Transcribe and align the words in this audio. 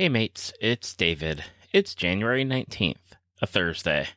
Hey 0.00 0.08
mates, 0.08 0.54
it's 0.62 0.96
David. 0.96 1.44
It's 1.74 1.94
January 1.94 2.42
19th, 2.42 3.18
a 3.42 3.46
Thursday. 3.46 4.08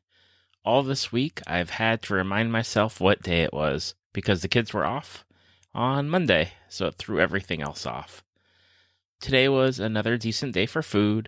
All 0.63 0.81
this 0.81 1.11
week 1.11 1.41
I've 1.45 1.71
had 1.71 2.01
to 2.03 2.13
remind 2.13 2.53
myself 2.53 3.01
what 3.01 3.21
day 3.21 3.41
it 3.41 3.51
was 3.51 3.93
because 4.13 4.41
the 4.41 4.47
kids 4.47 4.73
were 4.73 4.85
off 4.85 5.25
on 5.75 6.09
Monday, 6.09 6.54
so 6.69 6.85
it 6.85 6.96
threw 6.96 7.19
everything 7.19 7.61
else 7.61 7.85
off. 7.85 8.23
Today 9.19 9.49
was 9.49 9.77
another 9.77 10.15
decent 10.15 10.54
day 10.54 10.67
for 10.67 10.81
food. 10.81 11.27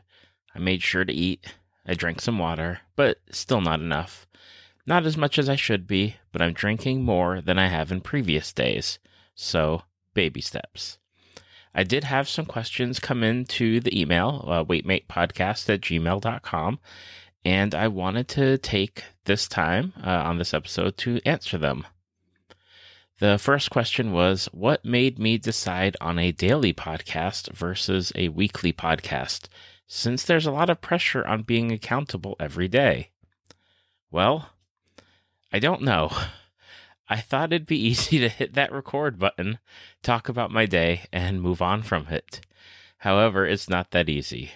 I 0.56 0.60
made 0.60 0.82
sure 0.82 1.04
to 1.04 1.12
eat. 1.12 1.54
I 1.86 1.94
drank 1.94 2.22
some 2.22 2.40
water, 2.40 2.80
but 2.96 3.18
still 3.32 3.60
not 3.60 3.82
enough. 3.82 4.26
Not 4.88 5.06
as 5.06 5.18
much 5.18 5.38
as 5.38 5.50
I 5.50 5.58
should 5.58 5.86
be, 5.86 6.16
but 6.32 6.42
I'm 6.42 6.54
drinking 6.54 7.04
more 7.04 7.42
than 7.42 7.60
I 7.60 7.68
have 7.68 7.92
in 7.92 8.00
previous 8.00 8.54
days. 8.54 9.00
So, 9.36 9.82
baby 10.14 10.40
steps. 10.40 10.98
I 11.78 11.84
did 11.84 12.06
have 12.06 12.30
some 12.30 12.46
questions 12.46 13.00
come 13.00 13.22
into 13.22 13.82
the 13.82 14.00
email, 14.00 14.46
uh, 14.48 14.64
weightmatepodcast 14.64 15.70
at 15.74 15.82
gmail.com, 15.82 16.80
and 17.44 17.76
I 17.76 17.90
wanted 17.90 18.30
to 18.30 18.58
take 18.58 19.04
this 19.26 19.50
time 19.50 19.92
uh, 20.02 20.10
on 20.10 20.38
this 20.38 20.54
episode 20.54 20.96
to 21.00 21.20
answer 21.26 21.58
them. 21.58 21.86
The 23.20 23.38
first 23.38 23.72
question 23.72 24.14
was 24.14 24.46
What 24.54 24.86
made 24.86 25.20
me 25.20 25.38
decide 25.38 25.98
on 26.00 26.18
a 26.18 26.32
daily 26.32 26.74
podcast 26.74 27.52
versus 27.52 28.14
a 28.16 28.30
weekly 28.30 28.72
podcast, 28.72 29.50
since 29.86 30.24
there's 30.24 30.46
a 30.46 30.52
lot 30.52 30.70
of 30.70 30.80
pressure 30.80 31.28
on 31.28 31.44
being 31.44 31.74
accountable 31.74 32.38
every 32.40 32.70
day? 32.70 33.10
Well, 34.12 34.50
I 35.52 35.60
don't 35.60 35.82
know. 35.82 36.10
I 37.08 37.18
thought 37.18 37.54
it'd 37.54 37.68
be 37.68 37.78
easy 37.88 38.20
to 38.20 38.30
hit 38.30 38.54
that 38.54 38.72
record 38.72 39.20
button, 39.20 39.60
talk 40.02 40.30
about 40.30 40.52
my 40.52 40.66
day, 40.66 41.06
and 41.12 41.42
move 41.42 41.62
on 41.62 41.84
from 41.84 42.08
it. 42.08 42.42
However, 43.00 43.46
it's 43.46 43.70
not 43.70 43.92
that 43.92 44.10
easy. 44.10 44.52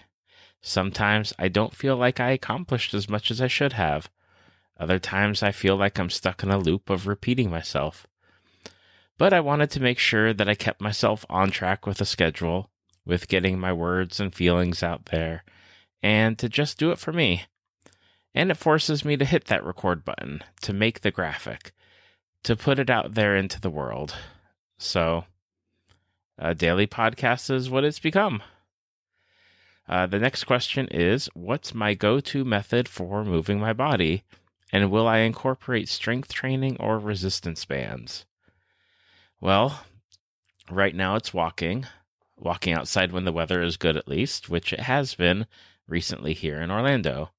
Sometimes 0.62 1.34
I 1.40 1.48
don't 1.48 1.76
feel 1.76 1.95
like 1.95 2.20
I 2.20 2.31
accomplished 2.31 2.93
as 2.93 3.09
much 3.09 3.31
as 3.31 3.41
I 3.41 3.48
should 3.48 3.73
have. 3.73 4.10
Other 4.79 4.99
times 4.99 5.43
I 5.43 5.51
feel 5.51 5.76
like 5.76 5.99
I'm 5.99 6.10
stuck 6.10 6.43
in 6.43 6.49
a 6.49 6.57
loop 6.57 6.90
of 6.90 7.07
repeating 7.07 7.49
myself. 7.49 8.07
But 9.18 9.34
I 9.34 9.41
wanted 9.41 9.70
to 9.71 9.82
make 9.82 9.99
sure 9.99 10.34
that 10.34 10.49
I 10.49 10.55
kept 10.55 10.82
myself 10.82 11.26
on 11.29 11.51
track 11.51 11.85
with 11.85 11.99
a 11.99 12.05
schedule, 12.05 12.70
with 13.05 13.27
getting 13.27 13.60
my 13.60 13.73
words 13.73 14.20
and 14.20 14.34
feelings 14.34 14.82
out 14.82 15.07
there, 15.07 15.43
and 16.01 16.40
to 16.40 16.48
just 16.48 16.77
do 16.77 16.91
it 16.91 16.99
for 16.99 17.12
me. 17.12 17.43
And 18.34 18.51
it 18.51 18.57
forces 18.57 19.04
me 19.04 19.18
to 19.18 19.26
hit 19.26 19.45
that 19.45 19.66
record 19.66 20.05
button, 20.05 20.43
to 20.62 20.71
make 20.71 21.01
the 21.01 21.12
graphic, 21.12 21.73
to 22.43 22.55
put 22.55 22.79
it 22.79 22.90
out 22.90 23.13
there 23.13 23.35
into 23.35 23.59
the 23.59 23.70
world. 23.70 24.15
So, 24.77 25.26
a 26.37 26.55
daily 26.55 26.87
podcast 26.87 27.51
is 27.51 27.70
what 27.70 27.84
it's 27.84 27.99
become. 27.99 28.41
Uh, 29.87 30.05
the 30.05 30.20
next 30.20 30.43
question 30.43 30.87
is 30.90 31.27
What's 31.34 31.73
my 31.73 31.95
go 31.95 32.20
to 32.20 32.45
method 32.45 32.87
for 32.87 33.26
moving 33.26 33.60
my 33.60 33.73
body? 33.73 34.23
And 34.71 34.91
will 34.91 35.07
I 35.07 35.20
incorporate 35.20 35.90
strength 35.90 36.32
training 36.32 36.77
or 36.79 36.99
resistance 36.99 37.65
bands? 37.65 38.26
Well, 39.41 39.84
right 40.70 40.93
now 40.93 41.15
it's 41.15 41.34
walking, 41.34 41.87
walking 42.37 42.73
outside 42.73 43.12
when 43.12 43.26
the 43.26 43.32
weather 43.32 43.63
is 43.63 43.77
good, 43.77 43.98
at 43.98 44.07
least, 44.07 44.48
which 44.48 44.71
it 44.71 44.82
has 44.82 45.15
been 45.15 45.48
recently 45.87 46.34
here 46.34 46.62
in 46.62 46.70
Orlando. 46.70 47.32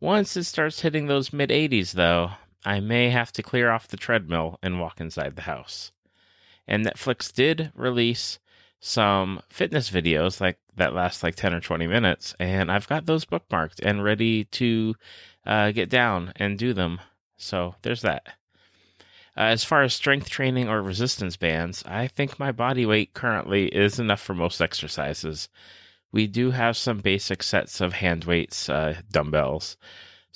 Once 0.00 0.36
it 0.36 0.44
starts 0.44 0.80
hitting 0.80 1.06
those 1.06 1.32
mid 1.32 1.50
80s, 1.50 1.92
though, 1.92 2.32
I 2.64 2.80
may 2.80 3.10
have 3.10 3.32
to 3.32 3.42
clear 3.42 3.70
off 3.70 3.88
the 3.88 3.96
treadmill 3.96 4.58
and 4.62 4.80
walk 4.80 5.00
inside 5.00 5.36
the 5.36 5.42
house. 5.42 5.92
And 6.66 6.84
Netflix 6.84 7.32
did 7.32 7.72
release 7.74 8.38
some 8.80 9.40
fitness 9.48 9.90
videos 9.90 10.40
like 10.40 10.58
that 10.76 10.94
last 10.94 11.22
like 11.22 11.34
10 11.34 11.52
or 11.52 11.60
20 11.60 11.88
minutes 11.88 12.34
and 12.38 12.70
I've 12.70 12.86
got 12.86 13.06
those 13.06 13.24
bookmarked 13.24 13.80
and 13.82 14.04
ready 14.04 14.44
to 14.44 14.94
uh, 15.44 15.72
get 15.72 15.90
down 15.90 16.32
and 16.36 16.56
do 16.58 16.72
them. 16.72 17.00
So 17.36 17.74
there's 17.82 18.02
that. 18.02 18.26
Uh, 19.36 19.42
as 19.42 19.64
far 19.64 19.82
as 19.82 19.94
strength 19.94 20.28
training 20.28 20.68
or 20.68 20.82
resistance 20.82 21.36
bands, 21.36 21.84
I 21.86 22.08
think 22.08 22.38
my 22.38 22.52
body 22.52 22.84
weight 22.84 23.14
currently 23.14 23.66
is 23.68 24.00
enough 24.00 24.20
for 24.20 24.34
most 24.34 24.60
exercises. 24.60 25.48
We 26.10 26.26
do 26.26 26.50
have 26.50 26.76
some 26.76 26.98
basic 26.98 27.42
sets 27.42 27.80
of 27.80 27.94
hand 27.94 28.24
weights, 28.24 28.68
uh, 28.68 29.00
dumbbells, 29.10 29.76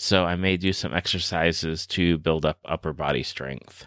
so 0.03 0.25
I 0.25 0.35
may 0.35 0.57
do 0.57 0.73
some 0.73 0.93
exercises 0.93 1.87
to 1.87 2.19
build 2.19 2.45
up 2.45 2.59
upper 2.65 2.93
body 2.93 3.23
strength. 3.23 3.87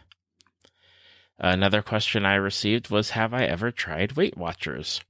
Another 1.38 1.82
question 1.82 2.26
I 2.26 2.36
received 2.36 2.90
was 2.90 3.10
Have 3.10 3.34
I 3.34 3.44
ever 3.44 3.70
tried 3.70 4.14
Weight 4.14 4.38
Watchers? 4.38 5.02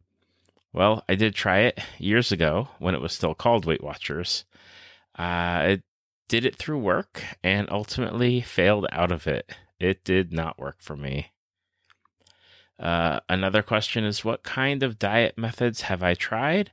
Well, 0.74 1.04
I 1.08 1.14
did 1.14 1.36
try 1.36 1.60
it 1.60 1.80
years 2.00 2.32
ago 2.32 2.70
when 2.80 2.96
it 2.96 3.02
was 3.02 3.14
still 3.14 3.36
called 3.36 3.66
Weight 3.66 3.84
Watchers. 3.84 4.46
Uh, 5.18 5.22
I 5.22 5.84
did 6.28 6.44
it 6.44 6.56
through 6.56 6.80
work 6.80 7.24
and 7.44 7.70
ultimately 7.70 8.42
failed 8.42 8.88
out 8.92 9.12
of 9.12 9.28
it. 9.28 9.48
It 9.80 10.04
did 10.04 10.34
not 10.34 10.58
work 10.58 10.78
for 10.80 10.98
me. 10.98 11.28
Uh, 12.80 13.20
another 13.30 13.62
question 13.62 14.06
is 14.06 14.26
What 14.26 14.42
kind 14.42 14.82
of 14.82 14.98
diet 14.98 15.38
methods 15.38 15.82
have 15.82 16.02
I 16.02 16.16
tried? 16.16 16.72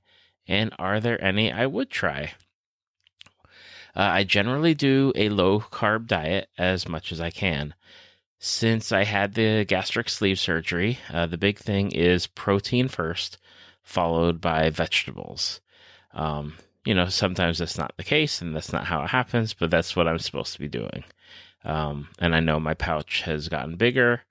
And 0.48 0.72
are 0.78 1.00
there 1.00 1.22
any 1.22 1.52
I 1.52 1.66
would 1.66 1.90
try? 1.90 2.32
Uh, 3.94 4.00
I 4.00 4.24
generally 4.24 4.74
do 4.74 5.12
a 5.14 5.28
low 5.28 5.60
carb 5.60 6.06
diet 6.06 6.48
as 6.56 6.88
much 6.88 7.12
as 7.12 7.20
I 7.20 7.30
can. 7.30 7.74
Since 8.38 8.90
I 8.90 9.04
had 9.04 9.34
the 9.34 9.64
gastric 9.64 10.08
sleeve 10.08 10.38
surgery, 10.38 10.98
uh, 11.12 11.26
the 11.26 11.38
big 11.38 11.58
thing 11.58 11.92
is 11.92 12.26
protein 12.26 12.88
first, 12.88 13.38
followed 13.82 14.40
by 14.40 14.70
vegetables. 14.70 15.60
Um, 16.12 16.54
you 16.84 16.94
know, 16.94 17.08
sometimes 17.08 17.58
that's 17.58 17.78
not 17.78 17.92
the 17.96 18.02
case 18.02 18.40
and 18.42 18.56
that's 18.56 18.72
not 18.72 18.86
how 18.86 19.02
it 19.04 19.10
happens, 19.10 19.54
but 19.54 19.70
that's 19.70 19.94
what 19.94 20.08
I'm 20.08 20.18
supposed 20.18 20.54
to 20.54 20.58
be 20.58 20.68
doing. 20.68 21.04
Um, 21.64 22.08
and 22.18 22.34
I 22.34 22.40
know 22.40 22.58
my 22.58 22.74
pouch 22.74 23.22
has 23.22 23.48
gotten 23.48 23.76
bigger, 23.76 24.22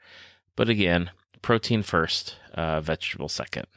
but 0.57 0.67
again, 0.67 1.11
protein 1.41 1.81
first, 1.81 2.35
uh, 2.53 2.81
vegetable 2.81 3.29
second 3.29 3.67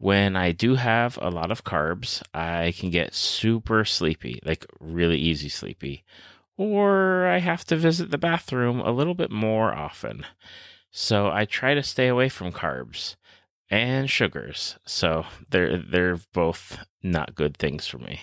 when 0.00 0.34
I 0.34 0.52
do 0.52 0.76
have 0.76 1.18
a 1.20 1.30
lot 1.30 1.50
of 1.50 1.62
carbs, 1.62 2.22
I 2.32 2.72
can 2.72 2.88
get 2.88 3.14
super 3.14 3.84
sleepy, 3.84 4.40
like 4.46 4.64
really 4.80 5.18
easy 5.18 5.50
sleepy, 5.50 6.04
or 6.56 7.26
I 7.26 7.38
have 7.38 7.66
to 7.66 7.76
visit 7.76 8.10
the 8.10 8.16
bathroom 8.16 8.80
a 8.80 8.92
little 8.92 9.12
bit 9.12 9.30
more 9.30 9.74
often. 9.74 10.24
So 10.90 11.30
I 11.30 11.44
try 11.44 11.74
to 11.74 11.82
stay 11.82 12.08
away 12.08 12.30
from 12.30 12.50
carbs 12.50 13.16
and 13.68 14.08
sugars. 14.08 14.78
So 14.86 15.26
they're 15.50 15.76
they're 15.76 16.18
both 16.32 16.78
not 17.02 17.34
good 17.34 17.58
things 17.58 17.86
for 17.86 17.98
me. 17.98 18.22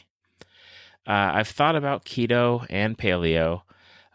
Uh, 1.06 1.32
I've 1.36 1.48
thought 1.48 1.76
about 1.76 2.06
keto 2.06 2.66
and 2.72 2.98
paleo, 2.98 3.62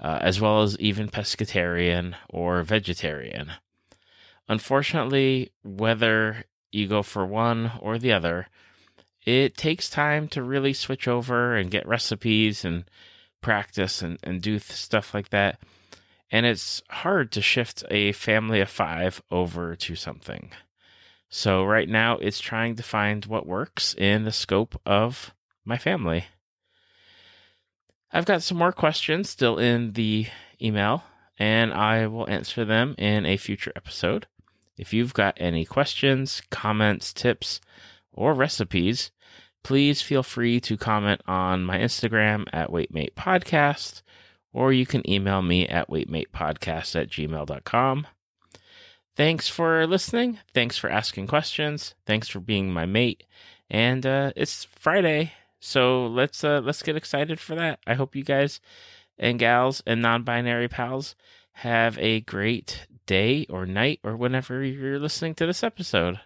uh, 0.00 0.18
as 0.20 0.40
well 0.40 0.62
as 0.62 0.76
even 0.80 1.08
pescatarian 1.08 2.14
or 2.28 2.64
vegetarian. 2.64 3.52
Unfortunately, 4.48 5.52
whether 5.62 6.44
you 6.72 6.88
go 6.88 7.02
for 7.02 7.24
one 7.24 7.72
or 7.80 7.98
the 7.98 8.12
other. 8.12 8.48
It 9.24 9.56
takes 9.56 9.88
time 9.88 10.26
to 10.28 10.42
really 10.42 10.72
switch 10.72 11.06
over 11.06 11.54
and 11.54 11.70
get 11.70 11.86
recipes 11.86 12.64
and 12.64 12.84
practice 13.40 14.02
and, 14.02 14.18
and 14.22 14.40
do 14.40 14.58
stuff 14.58 15.14
like 15.14 15.30
that. 15.30 15.60
And 16.30 16.46
it's 16.46 16.82
hard 16.88 17.30
to 17.32 17.42
shift 17.42 17.84
a 17.90 18.12
family 18.12 18.60
of 18.60 18.70
five 18.70 19.22
over 19.30 19.76
to 19.76 19.94
something. 19.94 20.50
So, 21.28 21.64
right 21.64 21.88
now, 21.88 22.18
it's 22.18 22.40
trying 22.40 22.76
to 22.76 22.82
find 22.82 23.24
what 23.26 23.46
works 23.46 23.94
in 23.94 24.24
the 24.24 24.32
scope 24.32 24.80
of 24.84 25.32
my 25.64 25.78
family. 25.78 26.26
I've 28.12 28.26
got 28.26 28.42
some 28.42 28.58
more 28.58 28.72
questions 28.72 29.30
still 29.30 29.58
in 29.58 29.92
the 29.92 30.26
email, 30.60 31.04
and 31.38 31.72
I 31.72 32.06
will 32.06 32.28
answer 32.28 32.64
them 32.64 32.94
in 32.98 33.24
a 33.24 33.38
future 33.38 33.72
episode. 33.74 34.26
If 34.76 34.92
you've 34.92 35.14
got 35.14 35.36
any 35.36 35.64
questions, 35.64 36.42
comments, 36.50 37.12
tips, 37.12 37.60
or 38.12 38.34
recipes, 38.34 39.10
please 39.62 40.02
feel 40.02 40.22
free 40.22 40.60
to 40.60 40.76
comment 40.76 41.20
on 41.26 41.64
my 41.64 41.78
Instagram 41.78 42.46
at 42.52 42.70
WeightMate 42.70 43.14
Podcast, 43.14 44.02
or 44.52 44.72
you 44.72 44.86
can 44.86 45.08
email 45.08 45.42
me 45.42 45.66
at 45.68 45.88
weightmatepodcast 45.88 47.00
at 47.00 47.08
gmail.com. 47.08 48.06
Thanks 49.14 49.48
for 49.48 49.86
listening. 49.86 50.38
Thanks 50.54 50.78
for 50.78 50.90
asking 50.90 51.26
questions. 51.26 51.94
Thanks 52.06 52.28
for 52.28 52.40
being 52.40 52.72
my 52.72 52.86
mate. 52.86 53.24
And 53.68 54.06
uh, 54.06 54.32
it's 54.36 54.64
Friday, 54.64 55.32
so 55.60 56.06
let's 56.06 56.44
uh, 56.44 56.60
let's 56.64 56.82
get 56.82 56.96
excited 56.96 57.38
for 57.40 57.54
that. 57.54 57.80
I 57.86 57.94
hope 57.94 58.16
you 58.16 58.24
guys 58.24 58.60
and 59.18 59.38
gals 59.38 59.82
and 59.86 60.02
non-binary 60.02 60.68
pals 60.68 61.14
have 61.52 61.98
a 61.98 62.20
great 62.20 62.86
day 63.06 63.46
or 63.50 63.66
night 63.66 64.00
or 64.02 64.16
whenever 64.16 64.62
you're 64.62 64.98
listening 64.98 65.34
to 65.34 65.46
this 65.46 65.62
episode. 65.62 66.18